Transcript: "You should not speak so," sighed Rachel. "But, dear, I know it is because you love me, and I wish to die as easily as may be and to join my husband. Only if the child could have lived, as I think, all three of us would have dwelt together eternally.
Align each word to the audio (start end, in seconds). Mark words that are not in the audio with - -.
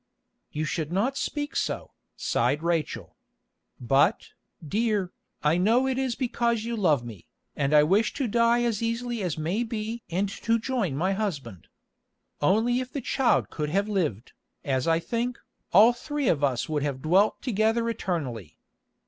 "You 0.51 0.65
should 0.65 0.91
not 0.91 1.15
speak 1.15 1.55
so," 1.55 1.91
sighed 2.15 2.63
Rachel. 2.63 3.15
"But, 3.79 4.29
dear, 4.67 5.11
I 5.43 5.59
know 5.59 5.85
it 5.85 5.99
is 5.99 6.15
because 6.15 6.63
you 6.63 6.75
love 6.75 7.05
me, 7.05 7.27
and 7.55 7.71
I 7.71 7.83
wish 7.83 8.11
to 8.15 8.27
die 8.27 8.63
as 8.63 8.81
easily 8.81 9.21
as 9.21 9.37
may 9.37 9.61
be 9.63 10.01
and 10.09 10.27
to 10.27 10.57
join 10.57 10.95
my 10.95 11.13
husband. 11.13 11.67
Only 12.41 12.79
if 12.79 12.91
the 12.91 12.99
child 13.01 13.51
could 13.51 13.69
have 13.69 13.87
lived, 13.87 14.31
as 14.65 14.87
I 14.87 14.97
think, 14.99 15.37
all 15.71 15.93
three 15.93 16.27
of 16.29 16.43
us 16.43 16.67
would 16.67 16.81
have 16.81 17.03
dwelt 17.03 17.39
together 17.43 17.87
eternally. 17.87 18.57